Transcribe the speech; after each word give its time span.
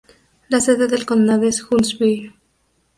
La 0.49 0.59
sede 0.61 0.87
del 0.87 1.05
condado 1.05 1.43
es 1.47 1.61
Huntsville. 1.63 2.33